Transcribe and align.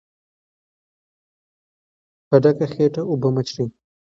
په 2.27 2.35
ډکه 2.43 2.65
خېټه 2.73 3.01
اوبه 3.09 3.29
مه 3.35 3.41
څښئ. 3.47 3.67